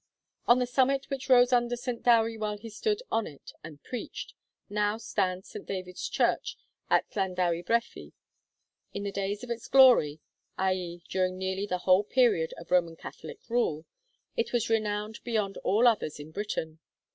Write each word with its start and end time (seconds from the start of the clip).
On 0.47 0.57
the 0.57 0.65
summit 0.65 1.11
which 1.11 1.29
rose 1.29 1.53
under 1.53 1.75
St. 1.75 2.01
Dewi 2.01 2.35
while 2.35 2.57
he 2.57 2.71
stood 2.71 3.03
on 3.11 3.27
it 3.27 3.51
and 3.63 3.83
preached, 3.83 4.33
now 4.67 4.97
stands 4.97 5.49
St. 5.49 5.63
David's 5.67 6.09
church, 6.09 6.57
at 6.89 7.07
Llandewi 7.15 7.61
Brefi. 7.63 8.13
In 8.95 9.03
the 9.03 9.11
days 9.11 9.43
of 9.43 9.51
its 9.51 9.67
glory 9.67 10.19
i.e. 10.57 11.03
during 11.07 11.37
nearly 11.37 11.67
the 11.67 11.77
whole 11.85 12.03
period 12.03 12.51
of 12.57 12.71
Roman 12.71 12.95
Catholic 12.95 13.41
rule 13.47 13.85
it 14.35 14.51
was 14.51 14.71
renowned 14.71 15.19
beyond 15.23 15.57
all 15.57 15.87
others 15.87 16.19
in 16.19 16.31
Britain. 16.31 16.79